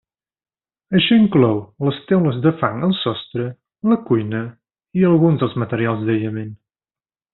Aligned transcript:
Això 0.99 1.17
inclou 1.23 1.59
les 1.89 1.99
teules 2.11 2.39
de 2.45 2.53
fang 2.61 2.81
al 2.87 2.95
sostre, 3.01 3.45
la 3.93 3.99
cuina 4.09 4.41
i 5.03 5.07
alguns 5.11 5.45
dels 5.45 5.55
materials 5.67 6.03
d'aïllament. 6.09 6.51